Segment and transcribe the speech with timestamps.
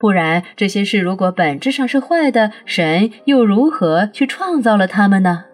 [0.00, 5.44] 不然，这些事如果本质上是坏的，神又如何去创造了它们呢？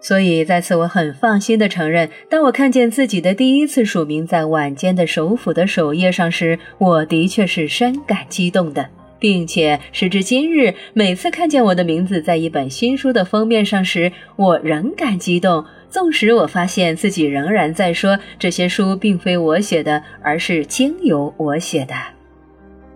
[0.00, 15.64] 所以，在此我很放心地承认，当我看见自己的第一次署名在晚间的首府的首页上时，我的确是深感激动的，并且时至今日，每次看见我的名字在一本新书的封面上时，我仍感激动。
[15.88, 21.94] 纵使我发现自己仍然在说这些书并非我写的，而是经由我写的，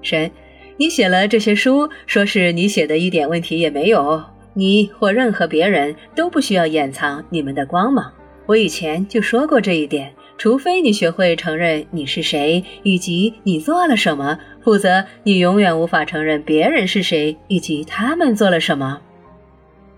[0.02, 0.30] 神。
[0.78, 4.23] 你写了这些书，说是你写的，一点问题也没有。
[4.55, 8.10] 你或任何别人都不需要掩藏你们的光芒。
[8.46, 10.12] 我以前就说过这一点。
[10.38, 19.00] 除非你学会承认你是谁以及你做了什么，否则你永远无法承认别人是谁以及他们做了什么。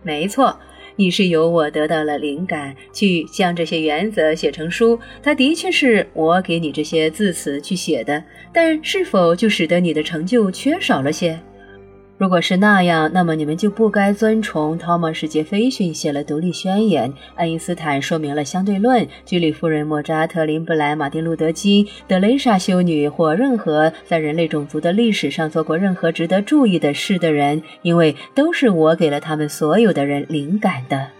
[0.02, 0.58] 没错。
[1.00, 5.00] 你是由我得到了灵感，去将这些原则写成书。
[5.22, 11.40] 它的确是我给你这些字词去写的，但是否就使得你的成就缺少了些？
[12.20, 31.19] 如果是那样，那么你们就不该尊崇托马斯·杰斐逊写了《独立宣言》，爱因斯坦说明了相对论，居里夫人、莫扎特、林布莱、马丁·路德·金、德雷莎修女或任何在人类种族的历史上做过任何值得注意的事的人，因为都是我给了他们所有的人灵感的。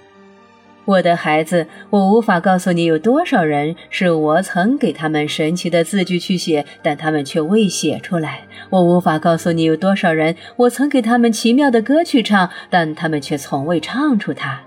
[0.86, 8.41] 我的孩子，我无法告诉你有多少人是我曾给他们神奇的字句去写，但他们却未写出来。
[8.70, 14.61] 我无法告诉你有多少人我曾给他们奇妙的歌去唱，但他们却从未唱出它。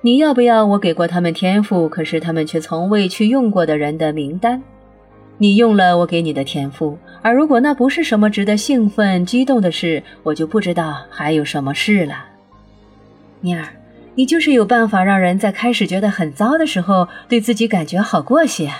[0.00, 4.62] 你要不要我给过他们天赋，可是他们却从未去用过的人的名单？
[5.36, 12.14] 你用了我给你的天赋，而如果那不是什么值得兴奋、激动的事，我就不知道还有什么事了，
[13.40, 13.68] 妮儿。
[14.20, 18.70] 你就是有办法让人在开始觉得很糟的时候，对自己感觉好过些。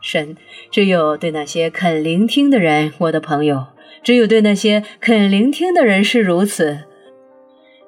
[0.00, 0.34] 神，
[0.70, 3.66] 只有对那些肯聆听的人，我的朋友，
[4.02, 6.78] 只有对那些肯聆听的人是如此。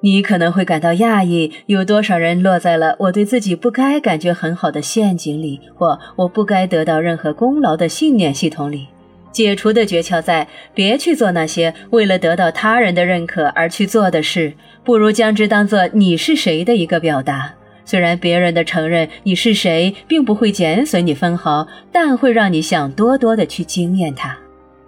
[0.01, 8.89] 你可能会感到讶异，有多少人落在了我对自己不该感觉很好的陷阱里，或我不该得到任何功劳的信念系统里。
[9.33, 14.53] 解除的诀窍在：别去做那些为了得到他人的认可而去做的事，
[14.85, 17.55] 不如将之当做你是谁的一个表达。
[17.83, 24.37] 虽然别人的承认你是谁并不会减损你分毫，但会让你想多多的去惊艳他。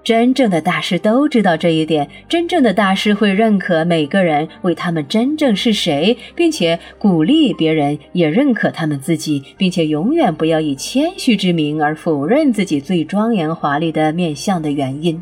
[0.05, 2.07] 真正的大师都知道这一点。
[2.29, 15.21] 真正的大师会认可每个人为他们真正是谁，并且鼓励别人也认可他们自己，并且永远不要以谦虚之名而否认自己最庄严华丽的面相的原因。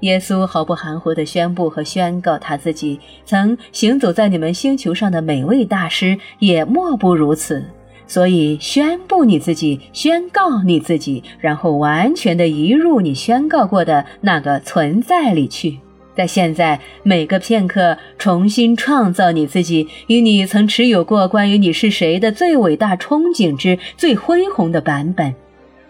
[0.00, 7.64] 耶稣毫不含糊地宣布和宣告他自己曾行走在你们星球上的每位大师也莫不如此。
[8.06, 15.78] 所以，宣布你自己，宣告你自己，然后完全的移入你宣告过的那个存在里去，
[16.14, 25.34] 在现在每个片刻重新创造你自己，与你曾持有过关于你是谁的最伟大憧憬之最恢宏的版本。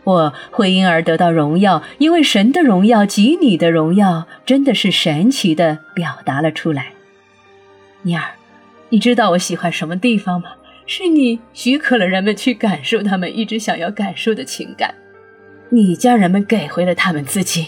[0.04, 6.93] 我会因而得到荣耀，因为神的荣耀及你的荣耀真的是神奇的表达了出来。
[8.03, 8.22] 尼尔，
[8.88, 10.50] 你知道我喜欢什么地方吗？
[10.87, 14.95] 是你许可了人们去感受他们一直想要感受的情感，
[15.69, 17.67] 你将人们给回了他们自己。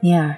[0.00, 0.34] 尼尔，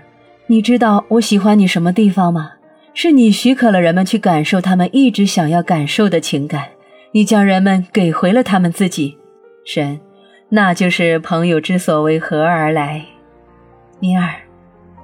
[0.47, 2.53] 你知道我喜欢你什么地方吗？
[2.93, 6.69] 是你许可了人们去感受他们一直想要感受的情感，
[7.13, 9.19] 你将人们给回了他们自己。
[9.65, 9.99] 神，
[10.51, 13.05] 那就是朋友之所为何而来。
[13.99, 14.29] 尼尔，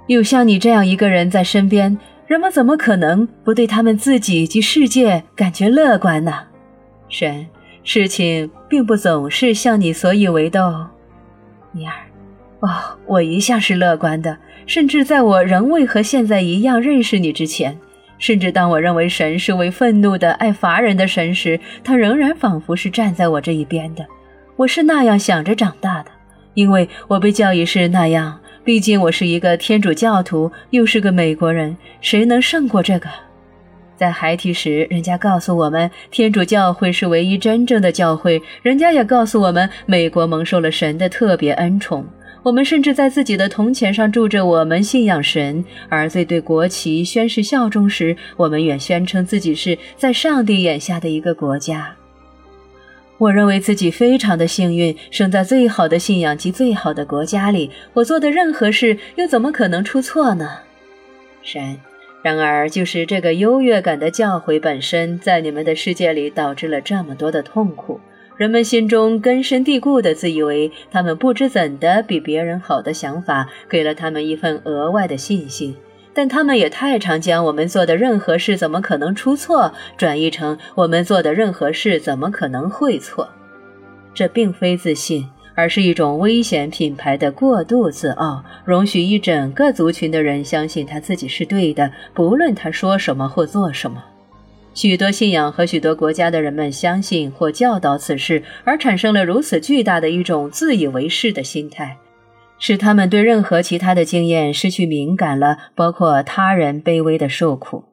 [0.07, 6.50] 有像你这样一个人在身边，人们怎么可能不对他们自己及世界感觉乐观呢？
[7.11, 7.47] 神，
[7.85, 10.89] 事情并不总是像你所以为的哦，
[11.73, 11.93] 尼尔。
[12.61, 12.69] 哦，
[13.07, 17.77] 我一向是乐观的，甚至在我仍未和现在一样认识你之前，
[18.19, 24.07] 甚至当我认为神是位愤怒的、爱罚人的神时，他仍然仿佛是站在我这一边的。
[24.57, 26.11] 我是那样想着长大的，
[26.53, 28.39] 因为我被教育是那样。
[28.63, 33.09] 毕竟我是一个天主教徒，又是个美国人，谁能胜过这个？
[34.01, 38.41] 在孩提时，人家告诉我们，天主教会是唯一真正的教会。
[38.63, 42.03] 人家也告诉我们，美国蒙受了神的特别恩宠。
[42.43, 51.95] 我们甚至在自己的铜钱上铸着“我们信仰神”，而在对国旗宣誓效忠时，我们也宣称自己是在上帝眼下的一个国家。
[53.19, 57.71] 我认为自己非常的幸运，生在最好的信仰及最好的国家里。
[57.93, 60.49] 我做的任何事，又怎么可能出错呢？
[61.43, 61.79] 神。
[62.23, 67.99] 然而，就是这个优越感的教诲本身，在你们的世界里导致了这么多的痛苦。
[68.37, 75.77] 人们心中根深蒂固的自以为他们不知怎的比别人好的想法，给了他们一份额外的信心。
[76.13, 83.29] 但他们也太常将我们做的任何事怎么可能出错，转译成我们做的任何事怎么可能会错。
[84.13, 85.29] 这并非自信，
[85.61, 94.03] 而是一种危险品牌的过度自傲，容许一整个族群的人相信他自己是对的，不论他说什么或做什么。
[94.73, 101.99] 许多信仰和许多国家的人们相信或教导此事，而产生了如此巨大的一种自以为是的心态，
[102.59, 107.85] 使他们对任何其他的经验失去敏感了，包括他人卑微的受苦。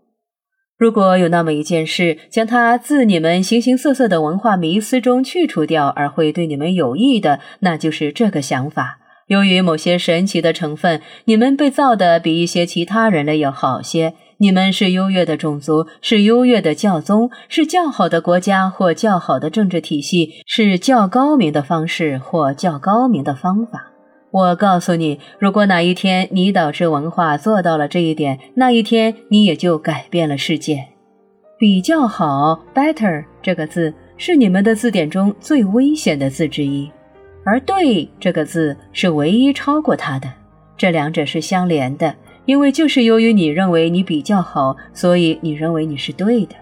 [0.78, 9.00] 如果有那么一件事，将它自你们形形色色的文化迷思中去除掉，而会对你们有益的，那就是这个想法。
[9.26, 14.14] 由于某些神奇的成分，你们被造的比一些其他人类要好些。
[14.38, 23.97] 你们是优越的种族，是优越的教宗，是较好的国家或较好的政治体系，是较高明的方式或较高明的方法。
[24.38, 30.86] 我告诉你，如果哪一天你导致文化做到了这一点，那一天你也就改变了世界。
[31.57, 36.92] 比较好，better 这个字是你们的字典中最危险的字之一，
[37.44, 40.31] 而对这个字是唯一超过它的。
[40.78, 42.13] 这两者是相连的。
[42.45, 46.56] 因为就是由于你认为你比较好，所以你认为你是对的。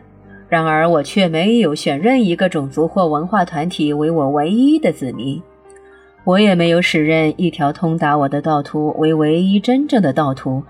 [0.50, 5.39] 然而我却没有选任一个种族或文化团体为我唯一的子民，
[6.25, 10.62] 我也没有使任一条通达我的道途为唯一真正的道途。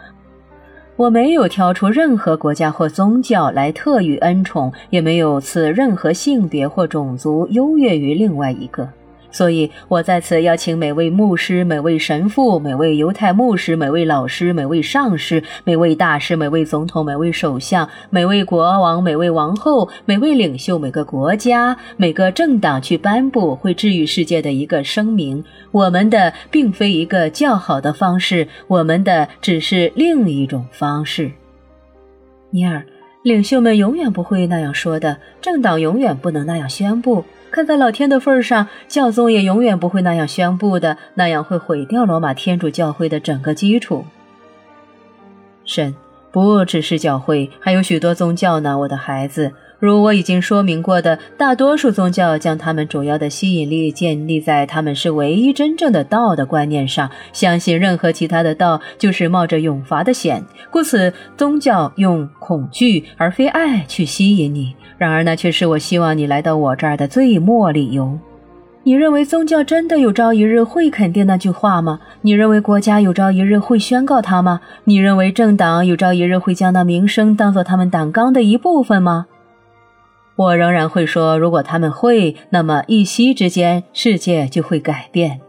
[0.97, 8.87] 我没有挑出任何国家或宗教来特予恩宠，也没有赐任何性别或种族优越于另外一个。
[9.35, 25.43] 所以，我在此邀请每位牧师、每位神父、每位犹太牧师、每位老师、每位上师、每位大师、每位总统、每位首相、每位国王、每位王后、每位领袖、每个国家、每个政党去颁布会治愈世界的一个声明。
[25.73, 31.29] 我们的并非一个较好的方式，我们的只是另一种方式。
[32.51, 32.85] 尼尔，
[33.21, 37.25] 领袖们永远不会那样说的，政党永远不能那样宣布。
[37.51, 44.05] 看在老天的份上，教宗也永远不会那样宣布的，那样会毁掉罗马天主教会的整个基础。
[45.63, 45.95] 神，
[46.31, 49.51] 不只是教会，还有许多宗教呢，我的孩子。
[49.77, 60.43] 如我已经说明过的，大多数宗教将他们主要的吸引力建立在他们是唯一真正的道的观念上，相信任何其他的道就是冒着永罚的险。
[60.71, 64.73] 故此，宗教用恐惧而非爱去吸引你。
[64.97, 68.17] 然而，那却是我希望你来到我这儿的最末理由。
[68.83, 71.99] 你认为宗教真的有朝一日会肯定那句话吗？
[72.21, 74.61] 你认为国家有朝一日会宣告它吗？
[74.83, 79.25] 你认为政党有朝一日会将那名声当做他们党纲的一部分吗？
[80.35, 85.41] 我仍然会说，如果他们会，那么一夕之间，世界就会改变。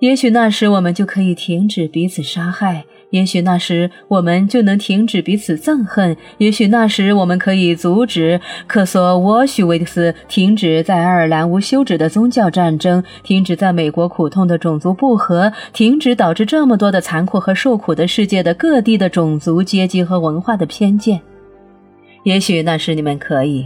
[0.00, 21.20] 也许那时我们就可以停止彼此杀害，也许那时我们就能停止彼此憎恨，也许那时我们可以阻止克索沃许维斯停止在爱尔兰无休止的宗教战争，停止在美国苦痛的种族不和，停止导致这么多的残酷和受苦的世界的各地的种族、阶级和文化的偏见。
[22.24, 23.64] 也许那时你们可以。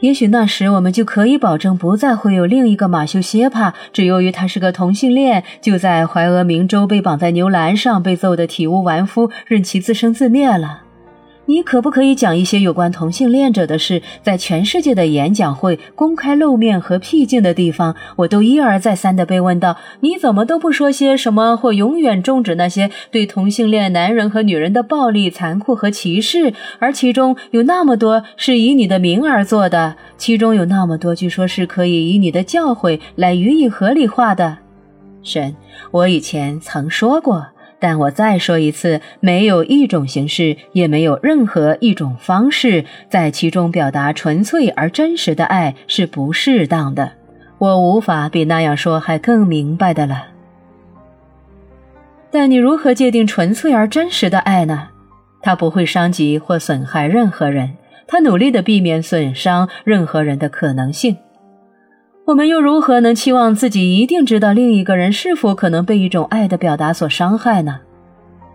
[0.00, 10.85] 也许那时我们就可以保证，不再会有另一个马修歇帕，只由于他是个同性恋，就在怀俄明州被绑在牛栏上，被揍得体无完肤，任其自生自灭了。
[11.46, 14.02] 你可不可以讲一些有关同性恋者的事？
[14.22, 26.52] 在全世界的演讲会、公开露面和僻静的地方，我都一而再三地被问到：你怎么都不说些什么，或永远终止那些对同性恋男人和女人的暴力、残酷和歧视？
[26.80, 34.58] 而其中有那么多是以你的名而做的，其中有那么多据说是可以以你的教诲来予以合理化的。
[35.22, 35.54] 神，
[35.92, 37.46] 我以前曾说过。
[37.86, 47.12] 但我再说一次，没有一种形式，也没有任何一种方式，在其中表达纯粹而真实的爱是不适当的。
[47.58, 50.24] 我无法比那样说还更明白的了。
[52.32, 54.88] 但你如何界定纯粹而真实的爱呢？
[55.40, 57.76] 它不会伤及或损害任何人，
[58.08, 61.16] 它努力的避免损伤任何人的可能性。
[62.26, 67.78] 我们又如何能期望自己一定知道另一个人是否可能被一种爱的表达所伤害呢？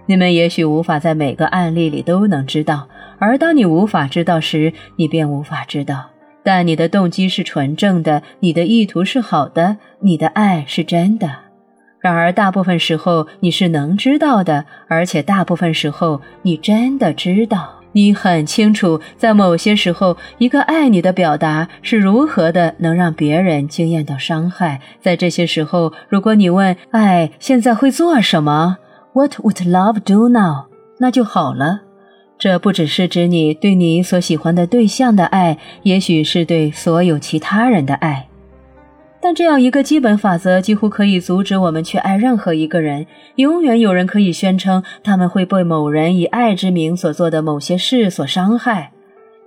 [0.08, 6.10] 你们也许无法在每个案例里都能知道，而当你无法知道时，你便无法知道。
[6.44, 11.30] 但你的动机是纯正的，你的意图是好的，你的爱是真的。
[12.02, 17.81] 然而，大部分时候你是能知道的，而且大部分时候你真的知道。
[17.94, 24.80] 你很清楚，在某些时候，一个爱你的表达是如何的能让别人惊艳到伤害。
[25.02, 28.78] 在这些时候，如果你问爱现在会做什么
[29.14, 30.66] ，What would love do now？
[31.00, 31.82] 那就好了。
[32.40, 38.28] 这不只是指你对你所喜欢的对象的爱，也许是对所有其他人的爱。
[39.22, 43.06] 但这样一个基本法则几乎可以阻止我们去爱任何一个人。
[43.36, 48.92] 永远有人可以宣称他们会被某人以爱之名所做的某些事所伤害。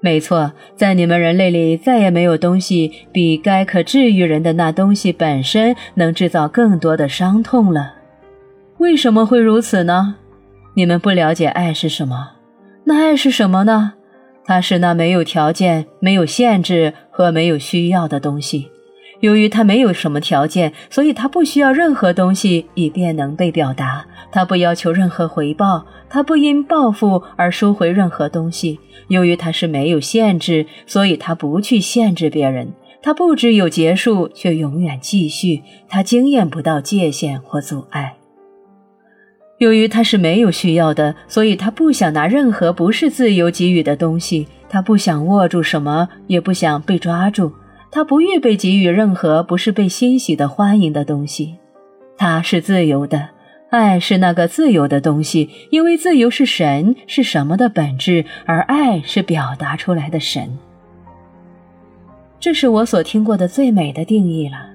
[0.00, 7.94] 没错，在你们人类里，再也没有东西比该可治愈人的那东西本身能制造更多的伤痛了。
[8.78, 10.16] 为什么会如此呢？
[10.74, 12.32] 你们不了解爱是什么。
[12.84, 13.94] 那爱是什么呢？
[14.44, 18.70] 它是那没有条件、没有限制和没有需要的东西。
[19.21, 24.04] 由于他没有什么条件，所以他不需要任何东西以便能被表达。
[24.30, 28.80] 他不要求任何回报，他不因报复而收回任何东西。
[29.09, 32.73] 由于他是没有限制，所以他不去限制别人。
[33.00, 35.62] 他不只有结束，却永远继续。
[35.88, 38.14] 他经验不到界限或阻碍。
[39.59, 44.49] 由于他是没有需要的，所以他不想拿任何不是自由给予的东西。
[44.68, 47.52] 他不想握住什么，也不想被抓住。
[47.94, 51.54] 他不预备给予任何不是被欣喜的欢迎的东西。
[52.18, 53.28] 他是自由的，
[53.70, 60.58] 爱是那个自由的东西，因为自由是神是什么的本质，而爱是表达出来的神。
[62.40, 64.70] 这是我所听过的最美的定义了。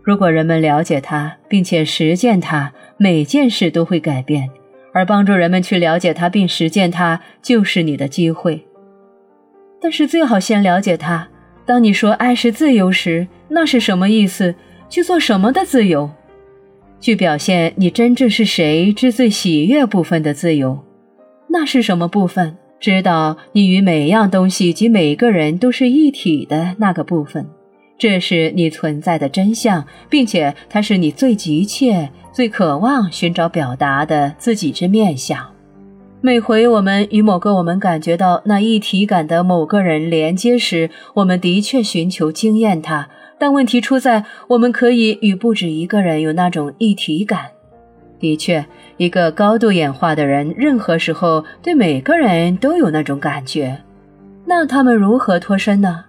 [0.00, 4.48] 如果人们了解它，并且实践它，每件事都会改变。
[4.94, 8.64] 而帮助人们去了解它并实践它，就是你的机会。
[9.80, 11.28] 但是最好先了解它。
[11.64, 14.54] 当你说爱是自由时，那是什么意思？
[14.88, 16.10] 去做什么的自由？
[17.00, 20.78] 去表现你真正是谁之最喜悦部分的自由？
[21.48, 22.56] 那是什么部分？
[22.80, 27.48] 知道你与每样东西及每个人都是一体的那个部分。
[27.96, 35.38] 这是你存在的真相，并且它是你最急切、最渴望寻找表达的自己之面相。
[36.24, 43.08] 每回我们与某个我们感觉到那一体感的某个人连接时，我们的确寻求经验它。
[43.40, 47.46] 但问题出在，我们可以与不止一个人有那种一体感。
[48.20, 48.64] 的确，
[48.98, 53.76] 一个高度演化的人，任何时候对每个人都有那种感觉。
[54.46, 56.04] 那他们如何脱身呢？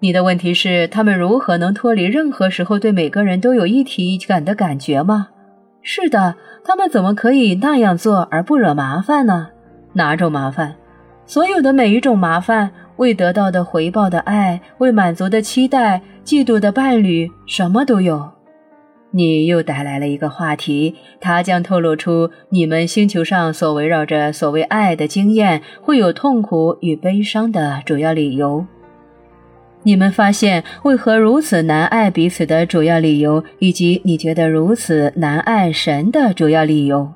[0.00, 5.28] 你的问题是，他们如何能脱离任何时候对每个人都有一体感的感觉吗？
[5.88, 9.50] 是的，他们怎么可以那样做而不惹麻烦呢？
[9.92, 10.74] 哪种麻烦？
[11.26, 18.32] 所有的每一种麻烦，未得到的回报的爱，未满足的期待，嫉妒的伴侣，什么都有。
[19.12, 28.66] 你又带来了一个话题，它将透露出你们星球上所围绕着所谓爱的经验会有痛苦与悲伤的主要理由。
[29.86, 37.08] 你们发现为何如此难爱彼此的主要理由，以及你觉得如此难爱神的主要理由。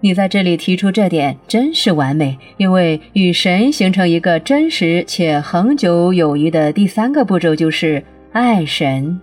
[0.00, 8.02] 你在这里提出这点真是完美，因为与神形成一个真实且恒久友谊的第三个步骤就是
[8.32, 9.20] 爱神。